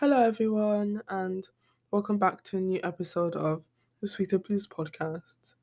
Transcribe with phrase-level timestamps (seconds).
[0.00, 1.48] Hello, everyone, and
[1.90, 3.64] welcome back to a new episode of
[4.00, 5.56] the Sweeter Blues podcast.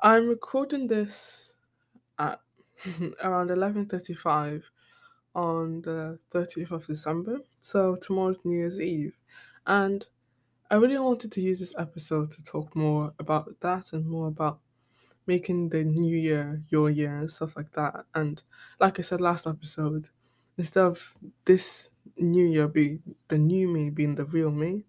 [0.00, 1.54] I'm recording this
[2.20, 2.40] at
[3.24, 4.62] around 11:35
[5.34, 9.18] on the 30th of December, so tomorrow's New Year's Eve,
[9.66, 10.06] and
[10.70, 14.60] I really wanted to use this episode to talk more about that and more about
[15.26, 18.04] making the new year your year and stuff like that.
[18.14, 18.40] And
[18.78, 20.08] like I said last episode,
[20.56, 22.98] instead of this new year be
[23.28, 24.84] the new me being the real me,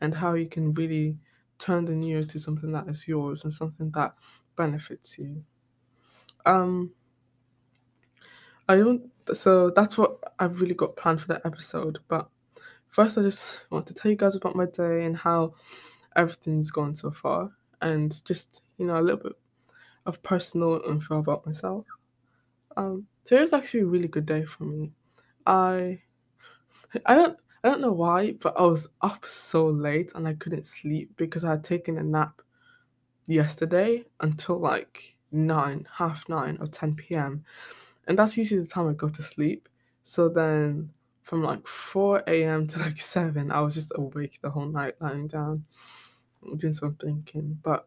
[0.00, 1.16] and how you can really
[1.58, 4.14] turn the new year to something that is yours and something that
[4.56, 5.44] benefits you.
[6.44, 6.92] Um,
[8.68, 9.02] I don't.
[9.32, 11.98] So that's what I've really got planned for that episode.
[12.08, 12.28] But
[12.88, 15.54] first, I just want to tell you guys about my day and how
[16.16, 17.50] everything's gone so far,
[17.80, 19.32] and just you know a little bit
[20.06, 21.86] of personal info about myself.
[22.76, 24.92] Um, today was actually a really good day for me.
[25.46, 26.00] I
[27.06, 30.66] I don't I don't know why, but I was up so late and I couldn't
[30.66, 32.42] sleep because I had taken a nap
[33.26, 37.44] yesterday until like nine, half nine or ten PM.
[38.08, 39.68] And that's usually the time I go to sleep.
[40.02, 40.90] So then
[41.22, 42.66] from like 4 a.m.
[42.68, 45.64] to like 7, I was just awake the whole night lying down
[46.56, 47.58] doing some thinking.
[47.62, 47.86] But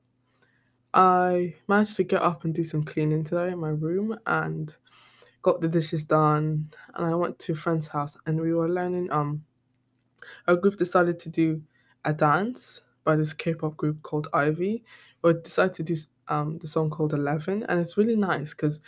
[0.94, 4.74] I managed to get up and do some cleaning today in my room and
[5.46, 9.12] got the dishes done and I went to a friend's house and we were learning
[9.12, 9.44] um
[10.48, 11.62] our group decided to do
[12.04, 14.84] a dance by this K-pop group called Ivy.
[15.22, 15.96] We decided to do
[16.30, 18.80] um the song called Eleven and it's really nice because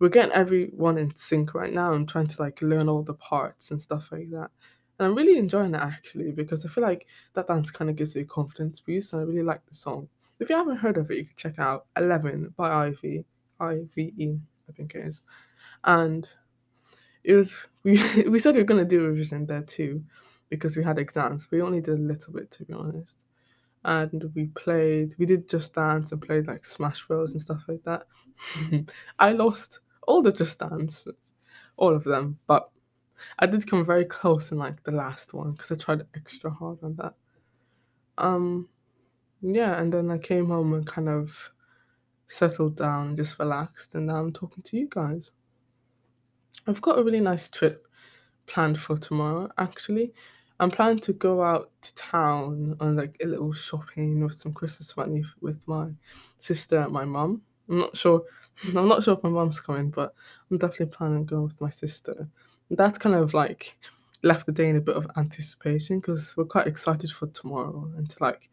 [0.00, 3.70] we're getting everyone in sync right now and trying to like learn all the parts
[3.70, 4.50] and stuff like that.
[4.98, 8.16] And I'm really enjoying it actually because I feel like that dance kind of gives
[8.16, 10.08] you a confidence boost and I really like the song.
[10.40, 13.24] If you haven't heard of it, you can check out Eleven by Ivy,
[13.60, 14.36] I V E,
[14.68, 15.22] I think it is.
[15.84, 16.28] And
[17.24, 20.02] it was we we said we were gonna do a revision there too,
[20.48, 21.50] because we had exams.
[21.50, 23.24] We only did a little bit to be honest.
[23.84, 27.82] And we played, we did Just Dance and played like Smash Bros and stuff like
[27.84, 28.06] that.
[29.18, 31.16] I lost all the Just Dances,
[31.76, 32.70] all of them, but
[33.38, 36.78] I did come very close in like the last one because I tried extra hard
[36.82, 37.14] on that.
[38.18, 38.68] Um,
[39.40, 41.36] yeah, and then I came home and kind of
[42.28, 45.32] settled down, just relaxed, and now I'm talking to you guys.
[46.66, 47.86] I've got a really nice trip
[48.46, 50.12] planned for tomorrow, actually.
[50.60, 54.96] I'm planning to go out to town on like a little shopping with some Christmas
[54.96, 55.88] money with my
[56.38, 57.42] sister and my mum.
[57.68, 58.22] I'm not sure
[58.76, 60.14] I'm not sure if my mum's coming, but
[60.50, 62.28] I'm definitely planning on going with my sister.
[62.70, 63.76] That's kind of like
[64.22, 68.08] left the day in a bit of anticipation because we're quite excited for tomorrow and
[68.08, 68.48] to like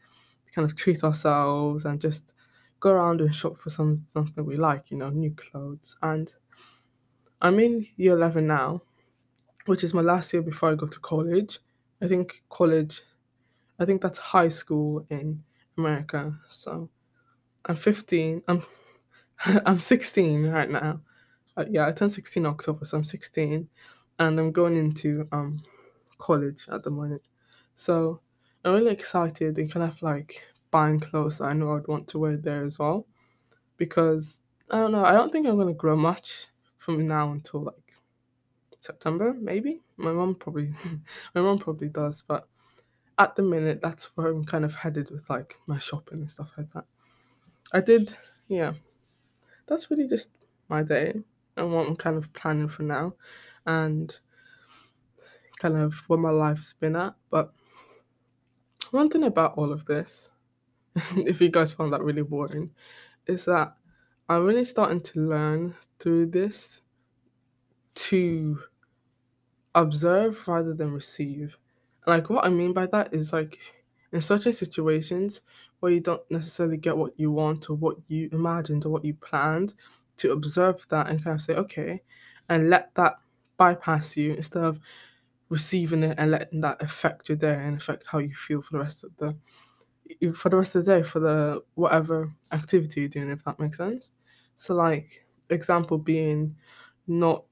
[0.56, 2.34] kind of treat ourselves and just
[2.80, 5.96] go around and shop for some something we like, you know, new clothes.
[6.02, 6.34] And
[7.42, 8.82] I'm in year 11 now,
[9.66, 11.60] which is my last year before I go to college.
[12.02, 13.02] I think college,
[13.80, 15.44] I think that's high school in
[15.78, 16.38] America.
[16.50, 16.90] So
[17.66, 18.44] I'm 15.
[18.48, 18.64] I'm
[19.66, 21.02] I'm 16 right now.
[21.56, 23.68] Uh, yeah, I turned 16 in October, so I'm 16,
[24.20, 25.64] and I'm going into um
[26.18, 27.22] college at the moment.
[27.76, 28.20] So
[28.66, 32.38] I'm really excited and kind of like buying clothes I know I'd want to wear
[32.38, 33.08] there as well,
[33.78, 35.06] because I don't know.
[35.06, 36.48] I don't think I'm gonna grow much
[36.96, 37.94] from now until like
[38.80, 39.82] September, maybe.
[39.98, 40.74] My mom probably,
[41.36, 42.48] my mom probably does, but
[43.18, 46.52] at the minute, that's where I'm kind of headed with like my shopping and stuff
[46.58, 46.86] like that.
[47.74, 48.16] I did,
[48.48, 48.74] yeah.
[49.68, 50.32] That's really just
[50.68, 51.14] my day
[51.58, 53.14] and what I'm kind of planning for now,
[53.66, 54.16] and
[55.60, 57.14] kind of where my life's been at.
[57.30, 57.52] But
[58.92, 60.30] one thing about all of this,
[60.96, 62.72] if you guys found that really boring,
[63.28, 63.76] is that
[64.30, 66.82] I'm really starting to learn through this
[67.96, 68.60] to
[69.74, 71.58] observe rather than receive.
[72.06, 73.58] Like what I mean by that is like
[74.12, 75.42] in certain situations
[75.80, 79.16] where you don't necessarily get what you want or what you imagined or what you
[79.16, 79.74] planned,
[80.18, 82.02] to observe that and kind of say, okay,
[82.50, 83.16] and let that
[83.58, 84.80] bypass you instead of
[85.50, 88.80] receiving it and letting that affect your day and affect how you feel for the
[88.80, 89.36] rest of the
[90.34, 93.78] for the rest of the day for the whatever activity you're doing if that makes
[93.78, 94.12] sense
[94.60, 96.54] so like example being
[97.08, 97.46] not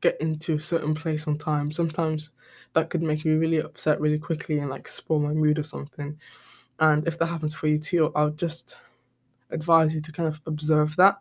[0.00, 2.30] getting to a certain place on time sometimes
[2.72, 6.18] that could make me really upset really quickly and like spoil my mood or something.
[6.78, 8.76] And if that happens for you too i'll just
[9.50, 11.18] advise you to kind of observe that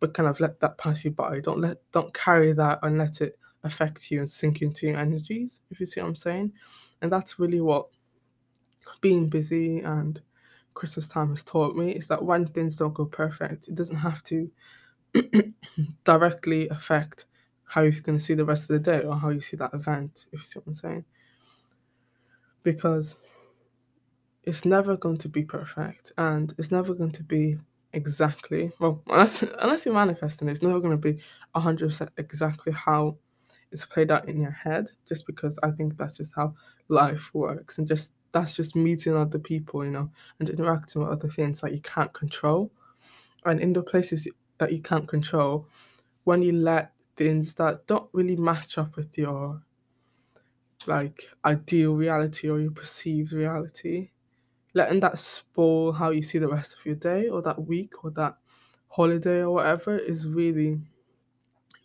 [0.00, 1.40] but kind of let that pass you by.
[1.40, 5.60] Don't let don't carry that and let it affect you and sink into your energies
[5.70, 6.50] if you see what i'm saying.
[7.02, 7.88] And that's really what
[9.02, 10.22] being busy and
[10.74, 14.22] Christmas time has taught me is that when things don't go perfect, it doesn't have
[14.24, 14.50] to
[16.04, 17.26] directly affect
[17.64, 19.72] how you're going to see the rest of the day or how you see that
[19.74, 21.04] event, if you see what I'm saying.
[22.64, 23.16] because
[24.42, 27.56] it's never going to be perfect and it's never going to be
[27.92, 31.18] exactly well unless unless you're manifesting it's never going to be
[31.54, 33.16] 100% exactly how
[33.70, 36.52] it's played out in your head just because i think that's just how
[36.88, 41.28] life works and just that's just meeting other people you know and interacting with other
[41.28, 42.70] things that you can't control
[43.46, 44.28] and in the places
[44.58, 45.66] that you can't control
[46.24, 49.62] when you let things that don't really match up with your
[50.86, 54.10] like ideal reality or your perceived reality
[54.74, 58.10] letting that spoil how you see the rest of your day or that week or
[58.10, 58.36] that
[58.88, 60.78] holiday or whatever is really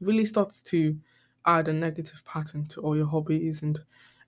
[0.01, 0.97] really starts to
[1.45, 3.79] add a negative pattern to all your hobbies and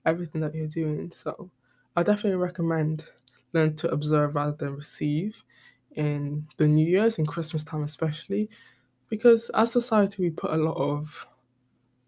[0.06, 1.10] everything that you're doing.
[1.12, 1.50] So
[1.96, 3.04] I definitely recommend
[3.52, 5.36] learn to observe rather than receive
[5.92, 8.48] in the New Year's and Christmas time especially
[9.10, 11.26] because as society we put a lot of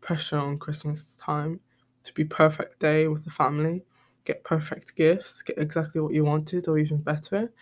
[0.01, 1.61] pressure on Christmas time
[2.03, 3.85] to be perfect day with the family
[4.25, 7.53] get perfect gifts, get exactly what you wanted or even better.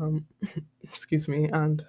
[0.00, 0.26] Um,
[0.82, 1.84] excuse me, and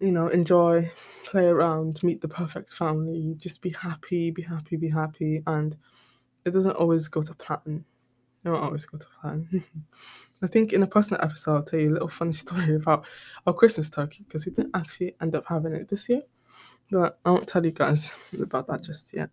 [0.00, 0.90] you know, enjoy,
[1.24, 5.76] play around, meet the perfect family, just be happy, be happy, be happy, and
[6.44, 7.84] it doesn't always go to plan.
[8.44, 9.64] It won't always go to plan.
[10.42, 13.04] I think in a personal episode, I'll tell you a little funny story about
[13.46, 16.22] our Christmas turkey because we didn't actually end up having it this year.
[16.90, 18.10] But I won't tell you guys
[18.40, 19.30] about that just yet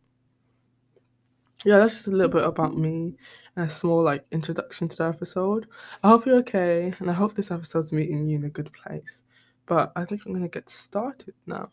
[1.66, 3.16] yeah, that's just a little bit about me
[3.56, 5.68] and a small like introduction to the episode.
[6.04, 9.24] I hope you're okay, and I hope this episode's meeting you in a good place.
[9.66, 11.70] But I think I'm gonna get started now.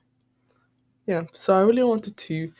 [1.07, 2.53] Yeah, so I really wanted to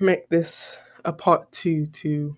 [0.00, 0.66] make this
[1.04, 2.36] a part two to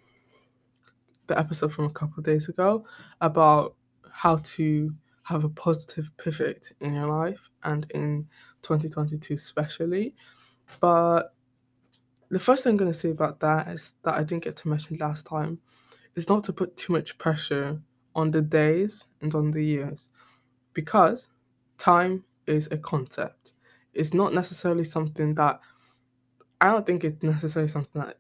[1.27, 2.85] the episode from a couple days ago
[3.21, 3.75] about
[4.11, 4.93] how to
[5.25, 8.27] have a positive pivot in your life and in
[8.63, 10.15] 2022 especially.
[10.81, 11.35] But
[12.31, 14.69] the first thing I'm going to say about that is that I didn't get to
[14.69, 15.59] mention last time
[16.17, 17.81] is not to put too much pressure
[18.15, 20.09] on the days and on the years
[20.75, 21.29] because
[21.79, 23.53] time is a concept.
[23.95, 25.61] It's not necessarily something that
[26.61, 28.19] I don't think it's necessarily something that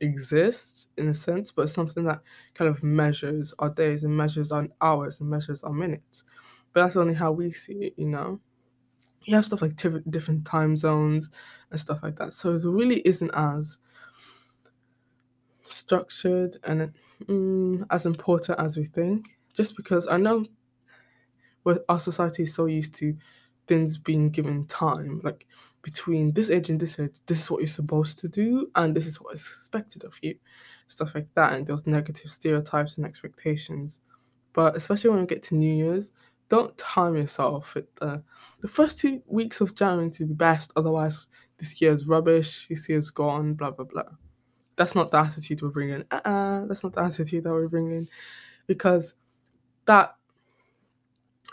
[0.00, 2.20] exists in a sense, but something that
[2.54, 6.24] kind of measures our days and measures our hours and measures our minutes.
[6.72, 8.40] But that's only how we see it, you know
[9.28, 11.28] you have stuff like t- different time zones
[11.70, 12.32] and stuff like that.
[12.32, 13.76] So it really isn't as
[15.64, 16.92] structured and
[17.26, 19.26] mm, as important as we think.
[19.54, 20.46] Just because I know
[21.90, 23.14] our society is so used to
[23.66, 25.46] things being given time, like
[25.90, 29.06] between this age and this age, this is what you're supposed to do, and this
[29.06, 30.34] is what is expected of you,
[30.86, 34.00] stuff like that, and those negative stereotypes and expectations.
[34.52, 36.10] But especially when we get to New Year's,
[36.50, 37.74] don't time yourself.
[37.74, 38.18] It, uh,
[38.60, 43.10] the first two weeks of January to be best, otherwise this year's rubbish, this year's
[43.10, 44.10] gone, blah blah blah.
[44.76, 46.04] That's not the attitude we're bringing.
[46.10, 48.08] Uh-uh, that's not the attitude that we're bringing,
[48.66, 49.14] because
[49.86, 50.16] that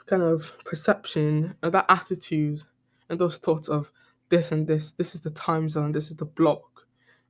[0.08, 2.64] kind of perception, and that attitude,
[3.10, 3.92] and those thoughts of
[4.30, 6.86] this and this, this is the time zone, this is the block,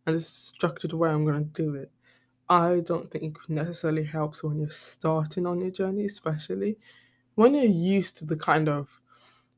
[0.06, 1.92] and this is structured way I'm going to do it.
[2.50, 6.78] I don't think necessarily helps when you're starting on your journey, especially
[7.36, 8.90] when you're used to the kind of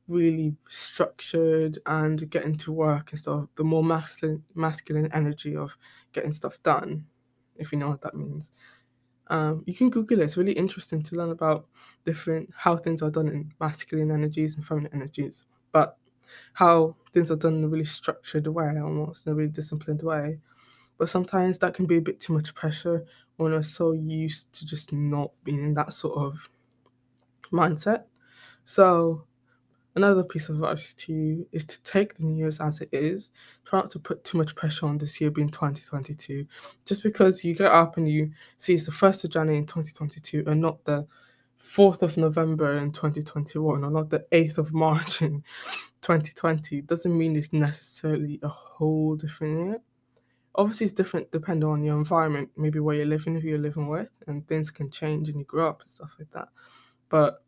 [0.08, 5.72] really structured and getting to work and stuff, the more masculine masculine energy of
[6.14, 7.06] getting stuff done,
[7.58, 8.52] if you know what that means.
[9.30, 10.24] Um, you can Google it.
[10.24, 11.68] It's really interesting to learn about
[12.06, 15.98] different how things are done in masculine energies and feminine energies, but
[16.54, 20.40] how things are done in a really structured way, almost in a really disciplined way.
[20.98, 23.06] But sometimes that can be a bit too much pressure
[23.38, 26.50] when we're so used to just not being in that sort of
[27.52, 28.04] mindset.
[28.66, 29.24] So,
[29.96, 33.32] another piece of advice to you is to take the New Year's as it is.
[33.66, 36.46] Try not to put too much pressure on this year being 2022.
[36.86, 40.44] Just because you get up and you see it's the 1st of January in 2022
[40.48, 41.06] and not the
[41.68, 45.44] 4th of November in 2021 or not the 8th of March in
[46.02, 49.82] 2020 doesn't mean it's necessarily a whole different year.
[50.56, 54.10] Obviously, it's different depending on your environment, maybe where you're living, who you're living with,
[54.26, 56.48] and things can change and you grow up and stuff like that
[57.10, 57.44] but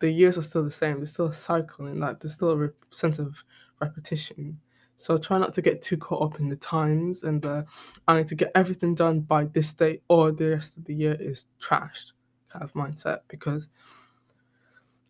[0.00, 0.96] the years are still the same.
[0.96, 2.20] There's still a cycle in that.
[2.20, 3.42] There's still a re- sense of
[3.80, 4.58] repetition.
[4.96, 7.64] So try not to get too caught up in the times and the
[8.08, 11.16] I need to get everything done by this date or the rest of the year
[11.20, 12.12] is trashed
[12.50, 13.68] kind of mindset because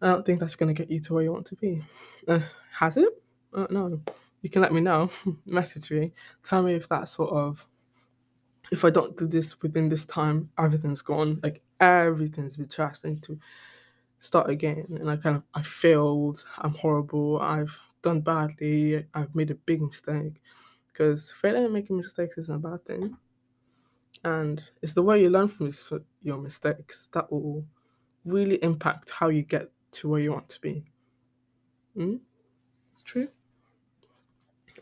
[0.01, 1.85] I don't think that's going to get you to where you want to be.
[2.27, 2.41] Uh,
[2.73, 3.23] has it?
[3.55, 4.01] Uh, no.
[4.43, 5.11] You can let me know.
[5.51, 6.13] Message me.
[6.45, 7.67] Tell me if that sort of
[8.71, 11.41] if I don't do this within this time, everything's gone.
[11.43, 13.05] Like everything's been trashed.
[13.05, 13.39] into
[14.21, 19.51] start again and I kind of I failed, I'm horrible, I've done badly, I've made
[19.51, 20.41] a big mistake.
[20.93, 23.17] Because failing and making mistakes isn't a bad thing.
[24.25, 25.71] And it's the way you learn from
[26.23, 27.65] your mistakes that will
[28.25, 30.85] really impact how you get to where you want to be.
[31.97, 32.21] Mm?
[32.93, 33.29] It's true.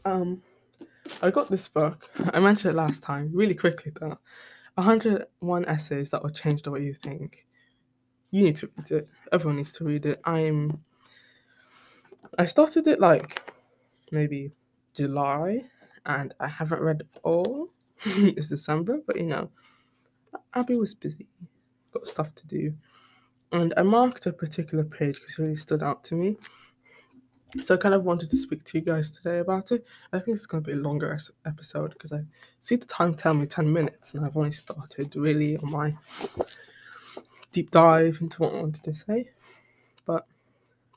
[0.04, 0.42] Um,
[1.22, 2.10] I got this book.
[2.32, 4.18] I mentioned it last time, really quickly though.
[4.74, 7.46] 101 essays that will change the way you think.
[8.30, 9.08] You need to read it.
[9.32, 10.20] Everyone needs to read it.
[10.24, 10.82] I'm.
[12.38, 13.40] I started it like
[14.10, 14.52] maybe
[14.94, 15.62] July,
[16.04, 17.70] and I haven't read it all.
[18.04, 19.50] it's December, but you know,
[20.54, 21.26] Abi was busy,
[21.92, 22.74] got stuff to do,
[23.52, 26.36] and I marked a particular page because it really stood out to me.
[27.60, 29.86] So I kind of wanted to speak to you guys today about it.
[30.12, 32.20] I think it's going to be a longer episode because I
[32.60, 35.96] see the time tell me 10 minutes and I've only started really on my
[37.52, 39.30] deep dive into what I wanted to say.
[40.04, 40.26] But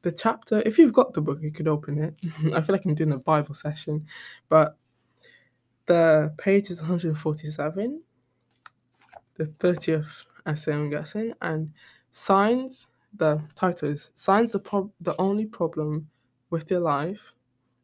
[0.01, 2.15] the chapter, if you've got the book, you could open it.
[2.53, 4.05] I feel like I'm doing a Bible session,
[4.49, 4.77] but
[5.89, 7.99] the page is 147,
[9.37, 10.05] the 30th
[10.45, 11.73] essay, I'm guessing, and
[12.11, 12.85] signs,
[13.17, 16.07] the title is Signs the, prob- the only problem
[16.51, 17.33] with your life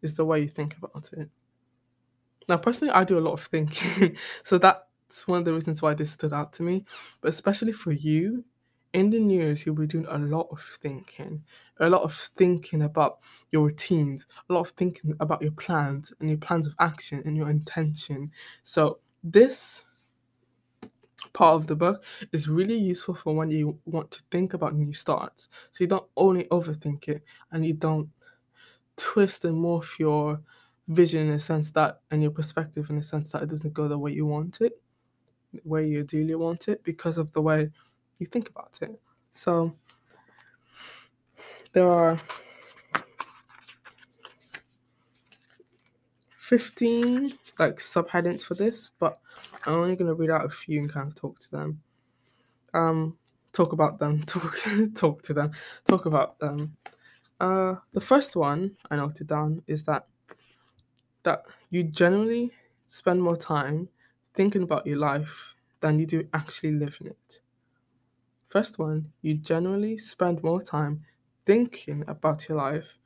[0.03, 1.27] is the way you think about it.
[2.47, 5.95] Now, personally, I do a lot of thinking, so that's one of the reasons why
[5.95, 6.85] this stood out to me.
[7.21, 8.45] But especially for you,
[8.93, 11.43] in the news, you'll be doing a lot of thinking,
[11.79, 13.19] a lot of thinking about
[13.51, 17.35] your routines, a lot of thinking about your plans and your plans of action and
[17.35, 18.31] your intention.
[18.63, 19.83] So, this
[21.33, 24.93] part of the book is really useful for when you want to think about new
[24.93, 25.49] starts.
[25.71, 28.09] So, you don't only overthink it and you don't
[28.97, 30.39] twist and morph your
[30.87, 33.87] vision in a sense that and your perspective in a sense that it doesn't go
[33.87, 34.79] the way you want it,
[35.53, 37.69] the way you ideally want it, because of the way
[38.19, 38.99] you think about it.
[39.33, 39.73] So
[41.75, 42.17] there are
[46.37, 49.19] 15 like subheadings for this, but
[49.65, 51.81] I'm only gonna read out a few and kind of talk to them.
[52.73, 53.17] Um
[53.51, 54.57] talk about them, talk
[54.95, 55.51] talk to them,
[55.85, 56.77] talk about them.
[57.41, 60.07] Uh, the first one I noted down is that
[61.23, 62.53] that you generally
[62.83, 63.89] spend more time
[64.33, 67.41] thinking about your life than you do actually living it.
[68.47, 71.03] First one, you generally spend more time
[71.45, 72.97] thinking about your life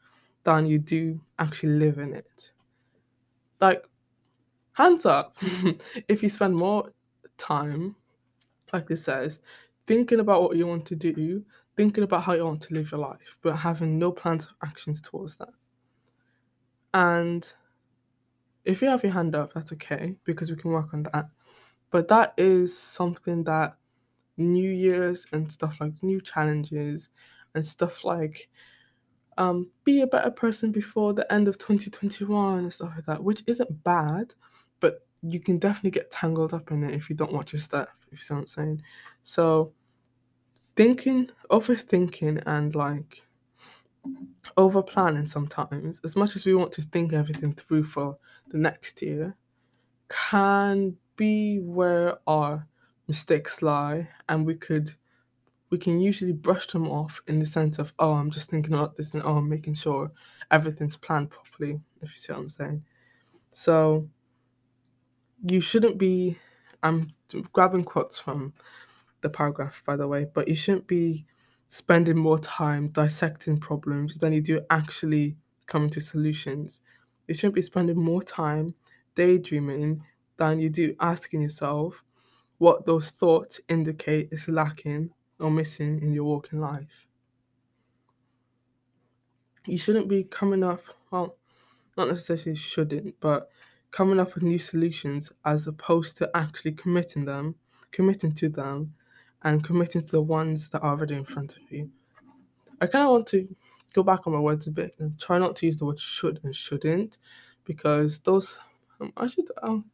[0.44, 2.52] than you do actually living it.
[3.60, 3.84] Like,
[4.74, 5.38] hands up,
[6.08, 6.92] if you spend more
[7.38, 7.96] time,
[8.72, 9.40] like this says,
[9.88, 11.44] thinking about what you want to do
[11.80, 15.00] thinking about how you want to live your life, but having no plans of actions
[15.00, 15.48] towards that.
[16.94, 17.50] And
[18.66, 21.30] if you have your hand up, that's okay because we can work on that.
[21.90, 23.78] But that is something that
[24.36, 27.12] New Year's and stuff like new challenges
[27.60, 28.50] and stuff like
[29.38, 33.44] um, be a better person before the end of 2021 and stuff like that, which
[33.48, 34.34] isn't bad,
[34.80, 37.90] but you can definitely get tangled up in it if you don't watch your step,
[38.12, 38.82] if you see what I'm saying.
[39.24, 39.74] So
[40.76, 43.24] thinking, overthinking, and like
[44.56, 48.18] over planning sometimes, as much as we want to think everything through for
[48.50, 49.36] the next year,
[50.08, 52.66] can be where our
[53.08, 54.94] mistakes lie, and we could
[55.70, 58.98] we can usually brush them off in the sense of oh I'm just thinking about
[58.98, 60.12] this and oh I'm making sure
[60.52, 62.84] everything's planned properly, if you see what I'm saying.
[63.52, 64.08] So
[65.46, 66.38] you shouldn't be
[66.82, 67.14] I'm
[67.54, 68.54] grabbing quotes from
[69.22, 71.26] the paragraph, by the way, but you shouldn't be
[71.68, 75.36] spending more time dissecting problems than you do actually
[75.68, 76.82] coming to solutions.
[77.28, 78.74] You shouldn't be spending more time
[79.16, 80.04] daydreaming
[80.38, 82.04] than you do asking yourself
[82.58, 87.08] what those thoughts indicate is lacking or missing in your walk in life.
[89.66, 90.82] You shouldn't be coming up,
[91.12, 91.36] well,
[91.98, 93.50] not necessarily shouldn't, but
[93.92, 97.56] coming up with new solutions as opposed to actually committing them,
[97.92, 98.94] committing to them
[99.44, 101.90] and committing to the ones that are already in front of you.
[102.82, 103.48] I kind of want to
[103.94, 106.40] go back on my words a bit and try not to use the word should
[106.44, 107.18] and shouldn't
[107.66, 108.60] because those
[109.02, 109.86] um, I should um,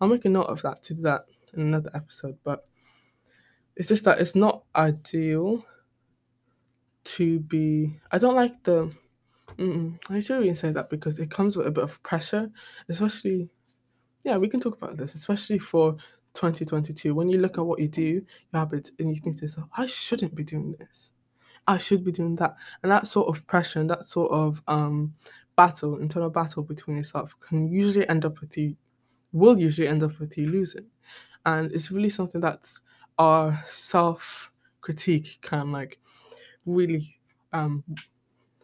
[0.00, 2.36] I'll make a note of that to do that in another episode.
[2.44, 2.66] But
[3.76, 5.64] it's just that it's not ideal
[7.04, 7.98] to be.
[8.10, 8.90] I don't like the.
[9.58, 12.50] I shouldn't even say that because it comes with a bit of pressure,
[12.88, 13.48] especially.
[14.24, 15.96] Yeah, we can talk about this, especially for
[16.36, 19.68] 2022, when you look at what you do, your habits, and you think to yourself,
[19.76, 21.10] I shouldn't be doing this.
[21.66, 22.54] I should be doing that.
[22.82, 25.14] And that sort of pressure and that sort of um,
[25.56, 28.76] battle, internal battle between yourself, can usually end up with you,
[29.32, 30.86] will usually end up with you losing.
[31.44, 32.80] And it's really something that's
[33.18, 35.98] our self critique can like
[36.64, 37.18] really
[37.52, 37.82] um,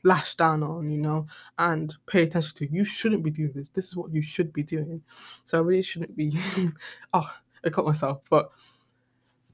[0.04, 1.26] lash down on, you know,
[1.59, 2.73] and pay attention to.
[2.73, 3.68] You shouldn't be doing this.
[3.71, 5.02] This is what you should be doing.
[5.44, 6.38] So I really shouldn't be.
[7.12, 7.30] oh,
[7.64, 8.50] I caught myself, but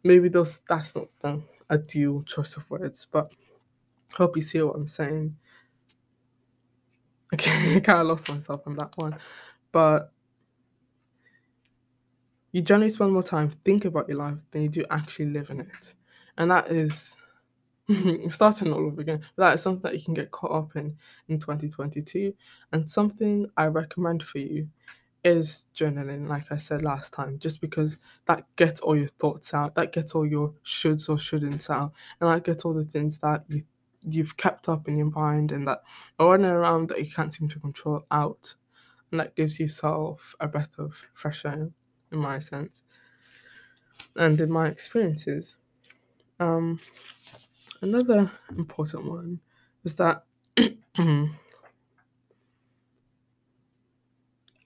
[0.02, 1.40] maybe those that's not the
[1.70, 3.30] ideal choice of words, but
[4.14, 5.36] hope you see what I'm saying.
[7.34, 9.16] Okay, I kind of lost myself on that one,
[9.72, 10.12] but
[12.52, 15.94] you generally spend more time thinking about your life than you do actually living it,
[16.38, 17.16] and that is
[18.28, 19.22] starting all over again.
[19.36, 20.96] That is something that you can get caught up in
[21.28, 22.34] in 2022,
[22.72, 24.68] and something I recommend for you
[25.24, 29.74] is journaling, like I said last time, just because that gets all your thoughts out,
[29.74, 33.44] that gets all your shoulds or shouldn'ts out, and that gets all the things that
[33.48, 33.62] you
[34.08, 35.82] you've kept up in your mind and that
[36.18, 38.54] are running around that you can't seem to control out.
[39.10, 41.70] And that gives yourself a breath of fresh air,
[42.12, 42.82] in my sense.
[44.16, 45.56] And in my experiences.
[46.40, 46.80] Um
[47.82, 49.40] another important one
[49.84, 50.24] is that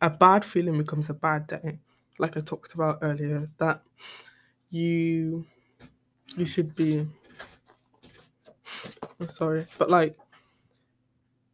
[0.01, 1.79] a bad feeling becomes a bad day
[2.19, 3.83] like i talked about earlier that
[4.71, 5.47] you
[6.37, 7.07] you should be
[9.21, 10.17] i'm sorry but like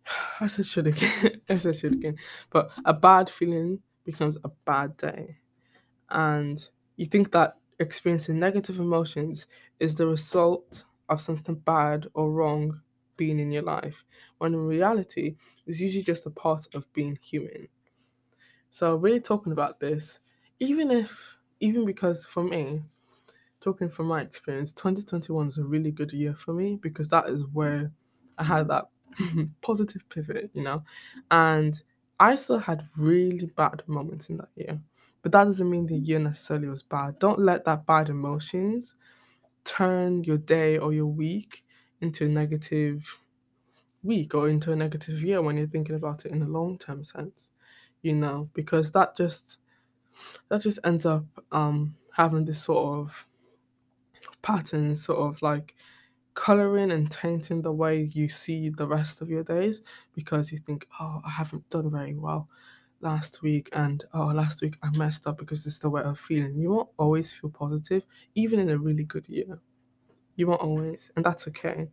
[0.40, 2.16] i said should again i said should again
[2.50, 5.36] but a bad feeling becomes a bad day
[6.10, 9.46] and you think that experiencing negative emotions
[9.80, 12.80] is the result of something bad or wrong
[13.16, 14.04] being in your life
[14.38, 15.36] when in reality
[15.66, 17.68] it's usually just a part of being human
[18.70, 20.18] so really talking about this,
[20.60, 21.10] even if
[21.60, 22.82] even because for me,
[23.60, 27.44] talking from my experience, 2021 was a really good year for me because that is
[27.52, 27.92] where
[28.38, 28.88] I had that
[29.62, 30.84] positive pivot, you know.
[31.30, 31.82] And
[32.20, 34.80] I still had really bad moments in that year.
[35.28, 37.18] But that doesn't mean the year necessarily was bad.
[37.18, 38.94] Don't let that bad emotions
[39.62, 41.64] turn your day or your week
[42.00, 43.18] into a negative
[44.02, 47.04] week or into a negative year when you're thinking about it in a long term
[47.04, 47.50] sense
[48.00, 49.58] you know, because that just
[50.48, 53.26] that just ends up um having this sort of
[54.40, 55.74] pattern, sort of like
[56.32, 59.82] coloring and tainting the way you see the rest of your days
[60.14, 62.48] because you think, oh, I haven't done very well
[63.00, 66.58] last week, and oh, last week I messed up because is the way I'm feeling.
[66.58, 69.58] You won't always feel positive, even in a really good year.
[70.36, 71.88] You won't always, and that's okay.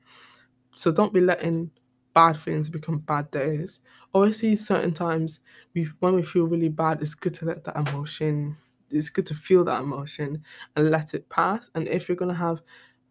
[0.75, 1.71] So don't be letting
[2.13, 3.81] bad feelings become bad days.
[4.13, 5.39] Obviously, certain times
[5.73, 8.57] we when we feel really bad, it's good to let that emotion.
[8.91, 10.43] It's good to feel that emotion
[10.75, 11.69] and let it pass.
[11.75, 12.61] And if you're gonna have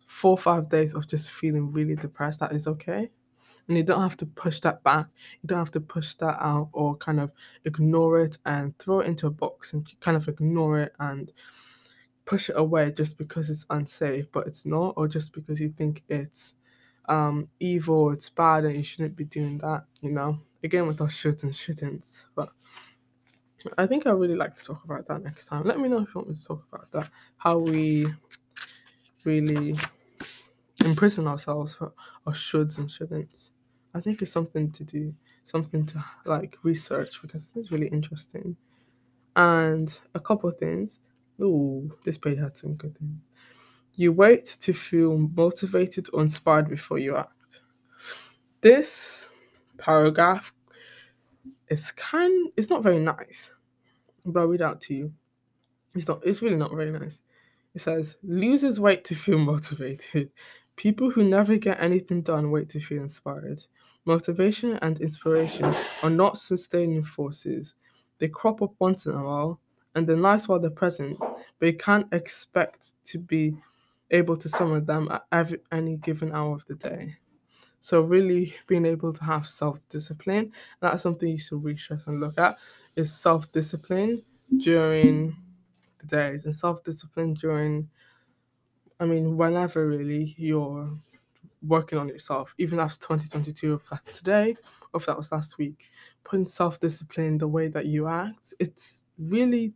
[0.07, 3.11] four or five days of just feeling really depressed, that is okay.
[3.67, 5.07] And you don't have to push that back.
[5.43, 7.31] You don't have to push that out or kind of
[7.65, 11.33] ignore it and throw it into a box and kind of ignore it and
[12.27, 16.03] push it away just because it's unsafe, but it's not, or just because you think
[16.09, 16.55] it's
[17.09, 20.39] um, evil, it's bad, and you shouldn't be doing that, you know?
[20.63, 22.25] Again, with our shoulds and shouldn'ts.
[22.35, 22.51] But
[23.77, 25.65] I think I really like to talk about that next time.
[25.65, 27.11] Let me know if you want me to talk about that.
[27.37, 28.07] How we
[29.25, 29.79] really
[30.85, 31.93] imprison ourselves for
[32.27, 33.51] our shoulds and shouldn'ts.
[33.95, 38.57] I think it's something to do, something to like research because it's really interesting.
[39.37, 41.01] And a couple of things.
[41.41, 43.19] Ooh, this page had some good things.
[43.97, 47.61] You wait to feel motivated or inspired before you act.
[48.61, 49.29] This
[49.79, 50.53] paragraph
[51.69, 53.51] is kind it's not very nice,
[54.25, 55.13] but I'll read out to you.
[55.95, 57.23] It's not it's really not very nice.
[57.75, 60.31] It says losers wait to feel motivated.
[60.77, 63.63] People who never get anything done wait to feel inspired.
[64.07, 67.75] Motivation and inspiration are not sustaining forces.
[68.19, 69.61] They crop up once in a while
[69.95, 71.19] and they're nice while they're present,
[71.59, 73.57] but you can't expect to be
[74.11, 77.17] able to summon them at every, any given hour of the day.
[77.81, 82.59] So really being able to have self-discipline, that's something you should research and look at,
[82.97, 84.23] is self-discipline
[84.59, 85.37] during
[86.01, 87.89] the days and self-discipline during
[89.01, 90.97] I mean whenever really you're
[91.67, 94.57] working on yourself, even after 2022, if that's today
[94.93, 95.91] or if that was last week,
[96.25, 99.75] putting self-discipline the way that you act, it's really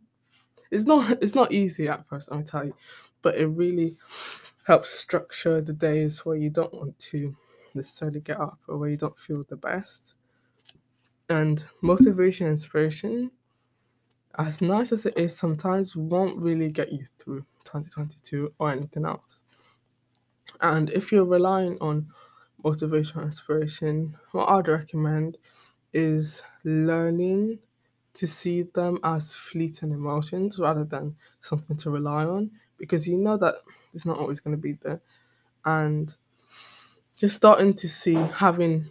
[0.71, 2.75] it's not it's not easy at first, I'll tell you,
[3.21, 3.97] but it really
[4.65, 7.35] helps structure the days where you don't want to
[7.73, 10.13] necessarily get up or where you don't feel the best.
[11.29, 13.31] And motivation and inspiration,
[14.37, 19.41] as nice as it is, sometimes won't really get you through 2022 or anything else.
[20.61, 22.11] And if you're relying on
[22.63, 25.37] motivation and inspiration, what I'd recommend
[25.93, 27.59] is learning
[28.15, 33.37] to see them as fleeting emotions rather than something to rely on because you know
[33.37, 33.55] that
[33.93, 35.01] it's not always going to be there.
[35.65, 36.15] And
[37.15, 38.89] just starting to see having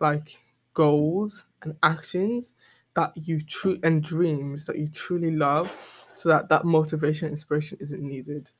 [0.00, 0.38] like
[0.74, 2.54] goals and actions
[2.94, 5.74] that you true and dreams that you truly love
[6.14, 8.50] so that that motivation inspiration isn't needed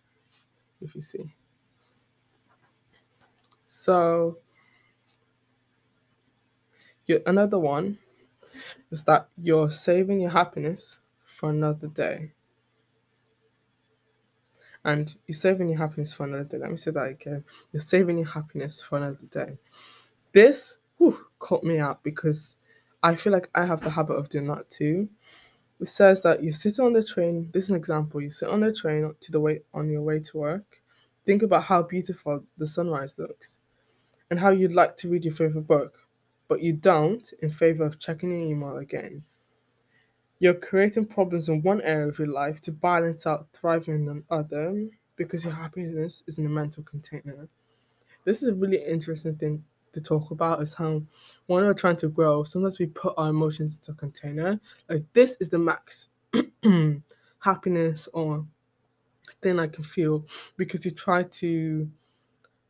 [0.80, 1.34] if you see
[3.70, 4.36] so
[7.26, 7.98] another one
[8.90, 12.32] is that you're saving your happiness for another day
[14.84, 18.18] and you're saving your happiness for another day let me say that again you're saving
[18.18, 19.56] your happiness for another day
[20.32, 22.56] this whew, caught me out because
[23.02, 25.08] i feel like i have the habit of doing that too
[25.80, 27.48] it says that you sit on the train.
[27.52, 28.20] This is an example.
[28.20, 30.79] You sit on the train to the way on your way to work.
[31.30, 33.60] Think about how beautiful the sunrise looks
[34.30, 35.96] and how you'd like to read your favorite book,
[36.48, 39.22] but you don't in favor of checking your email again.
[40.40, 44.88] You're creating problems in one area of your life to balance out thriving in another
[45.14, 47.46] because your happiness is in a mental container.
[48.24, 49.62] This is a really interesting thing
[49.92, 51.00] to talk about is how
[51.46, 54.58] when we're trying to grow, sometimes we put our emotions into a container.
[54.88, 56.08] Like this is the max
[57.38, 58.44] happiness or
[59.42, 60.24] thing I can feel
[60.56, 61.90] because you try to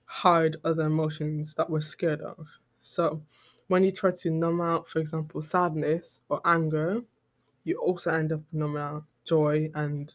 [0.07, 2.47] hide other emotions that we're scared of.
[2.83, 3.23] So
[3.69, 7.03] when you try to numb out, for example, sadness or anger,
[7.65, 10.15] you also end up numbing out joy and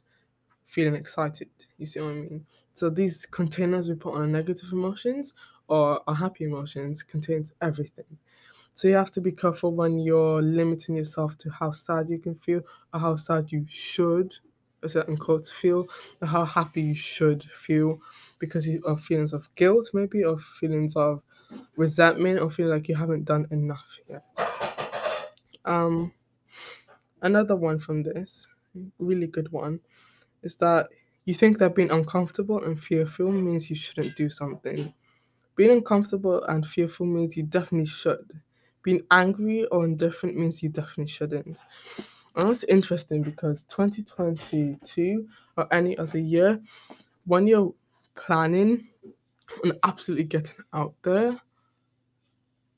[0.67, 1.49] feeling excited.
[1.77, 2.45] You see what I mean?
[2.73, 5.33] So these containers we put on negative emotions
[5.67, 8.17] or our happy emotions contains everything.
[8.73, 12.35] So you have to be careful when you're limiting yourself to how sad you can
[12.35, 12.61] feel
[12.93, 14.35] or how sad you should,
[14.85, 15.87] a certain quotes, feel,
[16.21, 17.99] or how happy you should feel
[18.39, 21.21] because of feelings of guilt, maybe, or feelings of
[21.77, 24.25] resentment, or feeling like you haven't done enough yet.
[25.65, 26.13] Um,
[27.21, 28.47] another one from this,
[28.99, 29.79] really good one,
[30.43, 30.89] is that
[31.25, 34.93] you think that being uncomfortable and fearful means you shouldn't do something.
[35.55, 38.41] Being uncomfortable and fearful means you definitely should.
[38.83, 41.57] Being angry or indifferent means you definitely shouldn't.
[42.35, 46.59] And that's interesting because 2022 or any other year,
[47.25, 47.73] when you're
[48.15, 48.87] planning
[49.63, 51.39] and absolutely getting out there,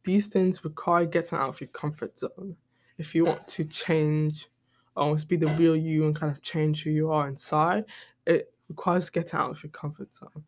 [0.03, 2.55] these things require getting out of your comfort zone.
[2.97, 4.47] If you want to change,
[4.95, 7.85] almost be the real you and kind of change who you are inside,
[8.25, 10.43] it requires getting out of your comfort zone.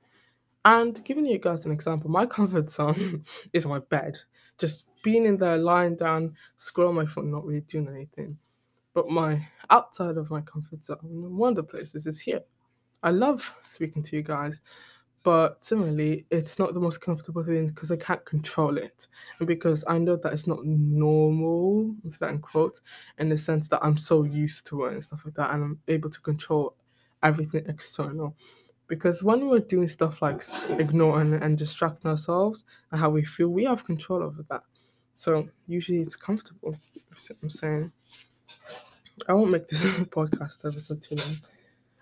[0.66, 4.18] And giving you guys an example, my comfort zone is my bed.
[4.58, 8.38] Just being in there, lying down, scrolling my phone, not really doing anything.
[8.94, 12.42] But my outside of my comfort zone, one of the places is here.
[13.04, 14.62] I love speaking to you guys,
[15.24, 19.08] but similarly, it's not the most comfortable thing because I can't control it.
[19.40, 22.42] And because I know that it's not normal, in
[23.20, 25.80] in the sense that I'm so used to it and stuff like that, and I'm
[25.88, 26.76] able to control
[27.22, 28.36] everything external.
[28.88, 33.66] Because when we're doing stuff like ignoring and distracting ourselves and how we feel, we
[33.66, 34.64] have control over that.
[35.14, 36.76] So usually it's comfortable.
[37.44, 37.92] I'm saying.
[39.28, 41.38] I won't make this podcast episode too long.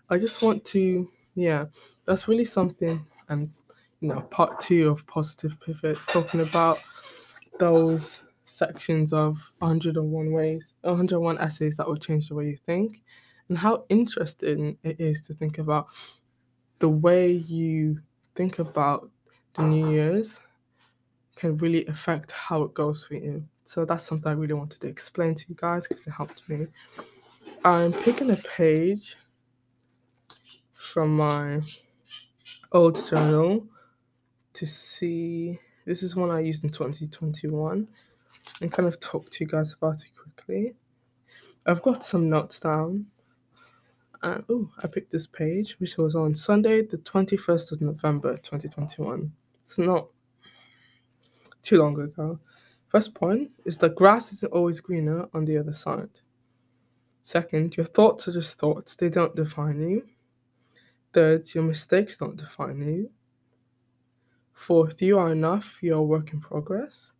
[0.09, 1.65] I just want to, yeah,
[2.05, 3.05] that's really something.
[3.29, 3.51] And
[3.99, 6.79] you know, part two of positive pivot, talking about
[7.59, 13.01] those sections of 101 ways, 101 essays that will change the way you think,
[13.49, 15.87] and how interesting it is to think about
[16.79, 17.99] the way you
[18.35, 19.09] think about
[19.55, 20.39] the New Year's
[21.35, 23.43] can really affect how it goes for you.
[23.67, 26.67] So that's something I really wanted to explain to you guys because it helped me.
[27.65, 29.17] I'm picking a page
[30.73, 31.59] from my
[32.71, 33.67] old journal
[34.53, 35.59] to see.
[35.85, 37.85] This is one I used in 2021
[38.61, 40.73] and kind of talk to you guys about it quickly.
[41.65, 43.07] I've got some notes down
[44.23, 49.29] and oh, I picked this page, which was on Sunday, the 21st of November, 2021.
[49.63, 50.07] It's not
[51.63, 52.39] too long ago.
[52.89, 56.21] First point is that grass isn't always greener on the other side.
[57.23, 60.07] Second, your thoughts are just thoughts, they don't define you.
[61.13, 63.09] Third, your mistakes don't define you.
[64.53, 67.11] Fourth, you are enough, you're a work in progress.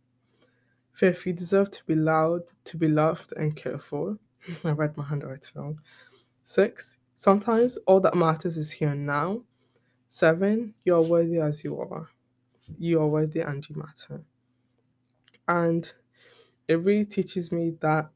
[0.94, 4.18] Fifth, you deserve to be loud, to be loved and cared for.
[4.64, 5.80] I read my handwriting wrong.
[6.44, 9.42] Six, sometimes all that matters is here and now.
[10.08, 12.08] Seven, you are worthy as you are.
[12.78, 14.22] You are worthy and you matter.
[15.48, 15.90] And
[16.68, 18.10] it really teaches me that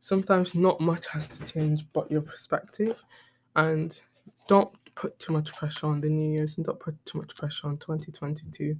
[0.00, 3.02] sometimes not much has to change but your perspective.
[3.56, 3.98] And
[4.48, 7.68] don't put too much pressure on the New Year's and don't put too much pressure
[7.68, 8.76] on 2022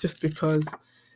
[0.00, 0.66] just because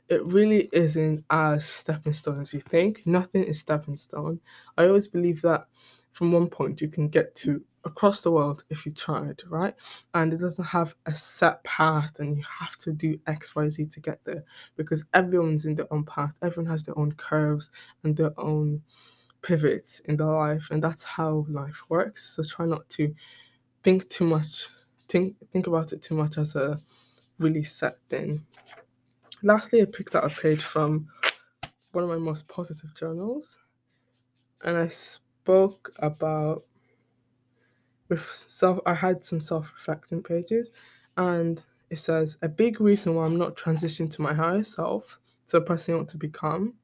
[0.08, 3.06] it really isn't as stepping stone as you think.
[3.06, 4.38] Nothing is stepping stone.
[4.76, 5.66] I always believe that
[6.12, 9.74] from one point you can get to across the world if you tried, right?
[10.14, 13.86] And it doesn't have a set path and you have to do X, Y, Z
[13.86, 14.44] to get there
[14.76, 16.36] because everyone's in their own path.
[16.42, 17.70] Everyone has their own curves
[18.02, 18.82] and their own
[19.42, 22.34] pivots in their life, and that's how life works.
[22.34, 23.14] So try not to
[23.82, 24.66] think too much,
[25.08, 26.78] think think about it too much as a
[27.38, 28.44] really set thing.
[29.42, 31.08] Lastly, I picked out a page from
[31.92, 33.58] one of my most positive journals,
[34.62, 36.62] and I spoke about
[38.18, 38.80] self.
[38.86, 40.70] I had some self-reflecting pages,
[41.16, 45.58] and it says a big reason why I'm not transitioning to my higher self, to
[45.58, 46.74] the person I want to become,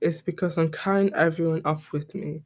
[0.00, 2.42] is because I'm carrying everyone up with me.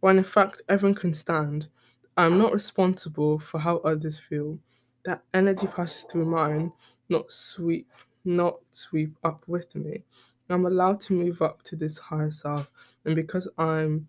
[0.00, 1.68] When in fact everyone can stand.
[2.16, 4.58] I'm not responsible for how others feel.
[5.04, 6.72] That energy passes through mine,
[7.08, 7.90] not sweep,
[8.24, 10.04] not sweep up with me.
[10.50, 12.70] I'm allowed to move up to this higher self,
[13.04, 14.06] and because I'm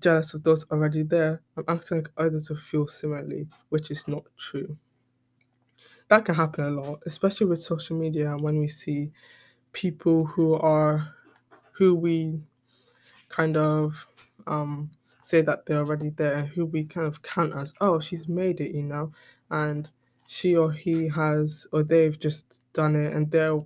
[0.00, 4.24] jealous of those already there, I'm acting like others will feel similarly, which is not
[4.36, 4.76] true.
[6.08, 9.10] That can happen a lot, especially with social media when we see
[9.72, 11.14] people who are
[11.72, 12.40] who we
[13.28, 14.06] kind of
[14.46, 18.60] um, say that they're already there, who we kind of count as, oh, she's made
[18.60, 19.12] it, you know,
[19.50, 19.90] and
[20.26, 23.60] she or he has, or they've just done it and they're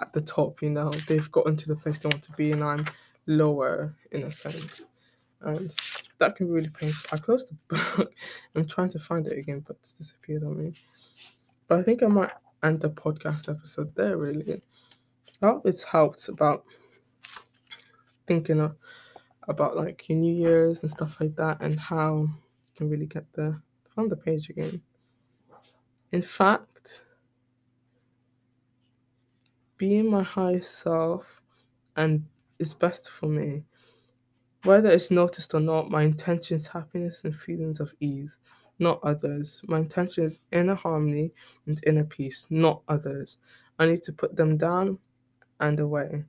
[0.00, 2.62] at the top, you know, they've gotten to the place they want to be, and
[2.62, 2.86] I'm
[3.26, 4.86] lower in a sense.
[5.40, 5.72] And
[6.18, 7.10] that can be really painful.
[7.12, 8.12] I closed the book.
[8.54, 10.74] I'm trying to find it again, but it's disappeared on me.
[11.68, 12.30] But I think I might
[12.62, 14.62] end the podcast episode there, really.
[15.42, 16.64] I hope it's helped about
[18.26, 18.76] thinking of,
[19.48, 23.24] about like your New Year's and stuff like that and how you can really get
[23.34, 23.60] there.
[23.94, 24.80] Found the page again.
[26.12, 27.02] In fact,
[29.76, 31.42] being my highest self
[31.96, 32.24] and
[32.58, 33.64] is best for me.
[34.64, 38.38] Whether it's noticed or not, my intention is happiness and feelings of ease,
[38.78, 39.60] not others.
[39.66, 41.32] My intention is inner harmony
[41.66, 43.36] and inner peace, not others.
[43.78, 44.98] I need to put them down
[45.60, 46.24] and away.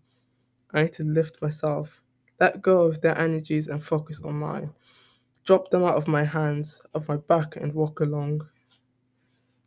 [0.73, 2.01] I need to lift myself,
[2.41, 4.69] let go of their energies and focus on mine.
[5.45, 8.45] Drop them out of my hands, of my back, and walk along,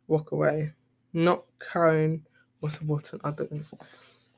[0.07, 0.73] walk away,
[1.13, 2.23] not carrying
[2.59, 3.73] what's supporting others.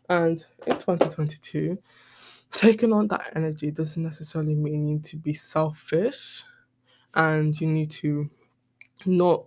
[0.07, 1.77] And in 2022,
[2.53, 6.43] taking on that energy doesn't necessarily mean you need to be selfish
[7.15, 8.29] and you need to
[9.05, 9.45] not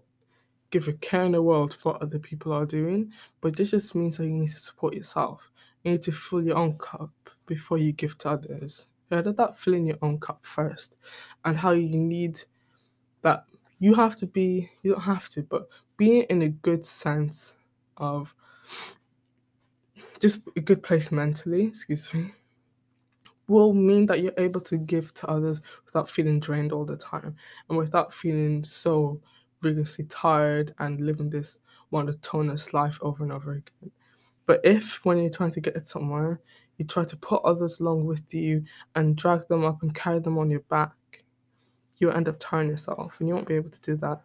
[0.70, 3.94] give a care in the world for what other people are doing, but this just
[3.94, 5.50] means that you need to support yourself.
[5.82, 7.12] You need to fill your own cup
[7.46, 8.86] before you give to others.
[9.10, 10.96] Yeah, let that fill in your own cup first,
[11.44, 12.40] and how you need
[13.22, 13.44] that.
[13.78, 17.54] You have to be, you don't have to, but being in a good sense
[17.98, 18.34] of
[20.20, 22.32] just a good place mentally, excuse me,
[23.46, 27.36] will mean that you're able to give to others without feeling drained all the time
[27.68, 29.20] and without feeling so
[29.62, 31.58] rigorously tired and living this
[31.90, 33.90] monotonous life over and over again.
[34.46, 36.40] But if, when you're trying to get somewhere,
[36.76, 40.38] you try to put others along with you and drag them up and carry them
[40.38, 40.92] on your back,
[41.98, 44.20] you'll end up tiring yourself and you won't be able to do that.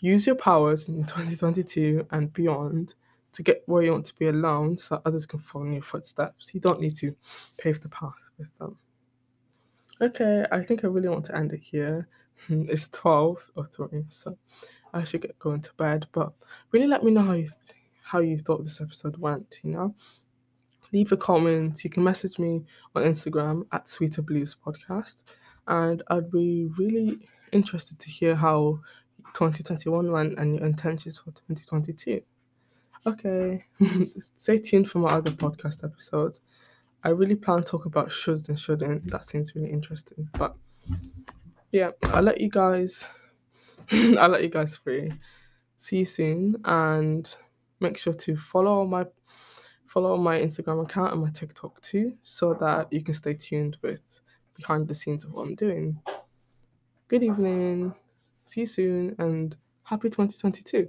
[0.00, 2.94] Use your powers in 2022 and beyond
[3.38, 6.52] to get where you want to be alone so others can follow in your footsteps.
[6.52, 7.14] You don't need to
[7.56, 8.76] pave the path with them.
[10.00, 12.08] Okay, I think I really want to end it here.
[12.48, 14.36] Hmm, it's 12 or 3, so
[14.92, 16.06] I should get going to bed.
[16.10, 16.32] But
[16.72, 19.94] really let me know how you th- how you thought this episode went, you know?
[20.92, 21.84] Leave a comment.
[21.84, 22.64] You can message me
[22.96, 25.22] on Instagram at Sweeter Blues Podcast.
[25.68, 27.20] And I'd be really
[27.52, 28.80] interested to hear how
[29.34, 32.20] 2021 went and your intentions for 2022.
[33.06, 33.64] Okay,
[34.18, 36.40] stay tuned for my other podcast episodes.
[37.04, 39.10] I really plan to talk about shoulds and shouldn't.
[39.10, 40.28] That seems really interesting.
[40.36, 40.56] But
[41.72, 43.08] yeah, I'll let you guys
[43.92, 45.12] I'll let you guys free.
[45.76, 47.28] See you soon and
[47.80, 49.06] make sure to follow my
[49.86, 54.20] follow my Instagram account and my TikTok too, so that you can stay tuned with
[54.54, 55.98] behind the scenes of what I'm doing.
[57.06, 57.94] Good evening.
[58.44, 60.88] See you soon and happy 2022.